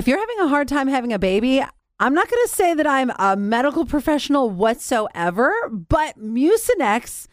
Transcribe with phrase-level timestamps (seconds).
[0.00, 1.62] if you're having a hard time having a baby,
[1.98, 7.26] I'm not going to say that I'm a medical professional whatsoever, but Mucinex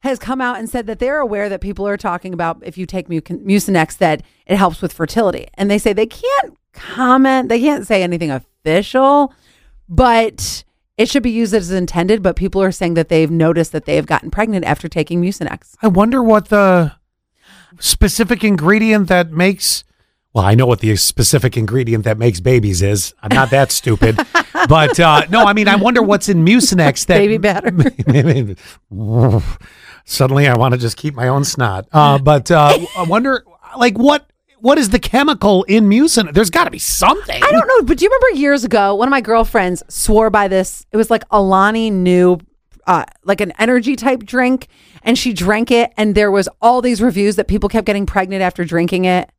[0.00, 2.86] has come out and said that they're aware that people are talking about if you
[2.86, 5.48] take Mu- Mucinex that it helps with fertility.
[5.54, 9.34] And they say they can't comment, they can't say anything official,
[9.86, 10.64] but
[10.96, 12.22] it should be used as intended.
[12.22, 15.74] But people are saying that they've noticed that they have gotten pregnant after taking Mucinex.
[15.82, 16.94] I wonder what the
[17.80, 19.84] specific ingredient that makes.
[20.34, 23.14] Well, I know what the specific ingredient that makes babies is.
[23.22, 24.18] I'm not that stupid,
[24.68, 27.70] but uh, no, I mean, I wonder what's in Mucinex that Baby batter.
[30.04, 31.86] Suddenly, I want to just keep my own snot.
[31.92, 33.44] Uh, but uh, I wonder,
[33.78, 34.28] like, what
[34.58, 36.34] what is the chemical in Mucinex?
[36.34, 37.40] There's got to be something.
[37.40, 40.48] I don't know, but do you remember years ago, one of my girlfriends swore by
[40.48, 40.84] this.
[40.90, 42.38] It was like Alani Nu,
[42.88, 44.66] uh, like an energy type drink,
[45.04, 48.42] and she drank it, and there was all these reviews that people kept getting pregnant
[48.42, 49.30] after drinking it.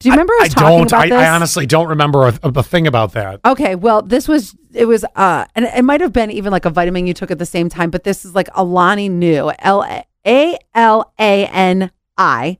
[0.00, 0.86] Do you remember I, us I talking don't.
[0.86, 1.18] about I, this?
[1.18, 3.40] I honestly don't remember a, a thing about that.
[3.44, 6.70] Okay, well, this was it was uh and it might have been even like a
[6.70, 9.84] vitamin you took at the same time, but this is like Alani Nu, L
[10.26, 12.58] A L A N I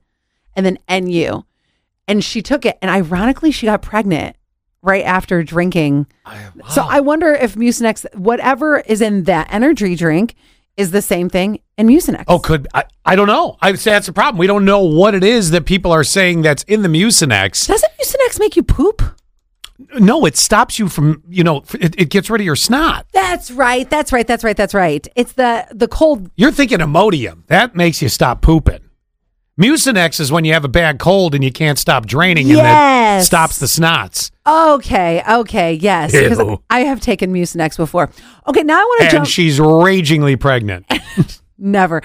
[0.55, 1.47] and then N U.
[2.07, 4.37] And she took it and ironically she got pregnant
[4.83, 6.09] right after drinking.
[6.69, 10.35] So I wonder if Mucinex whatever is in that energy drink
[10.77, 12.25] is the same thing in Mucinex.
[12.29, 12.85] Oh, could I?
[13.05, 13.57] I don't know.
[13.61, 14.39] I say that's the problem.
[14.39, 17.67] We don't know what it is that people are saying that's in the Mucinex.
[17.67, 19.03] Doesn't Mucinex make you poop?
[19.99, 21.23] No, it stops you from.
[21.29, 23.07] You know, it, it gets rid of your snot.
[23.13, 23.89] That's right.
[23.89, 24.27] That's right.
[24.27, 24.57] That's right.
[24.57, 25.09] That's right.
[25.17, 27.47] It's the the cold You're thinking Imodium.
[27.47, 28.81] That makes you stop pooping.
[29.61, 33.23] Mucinex is when you have a bad cold and you can't stop draining and Yes.
[33.23, 34.31] it stops the snots.
[34.47, 36.13] Okay, okay, yes.
[36.13, 36.63] Because Ew.
[36.71, 38.09] I have taken Mucinex before.
[38.49, 39.27] Okay, now I want to And jump.
[39.27, 40.87] she's ragingly pregnant.
[41.61, 42.03] Never.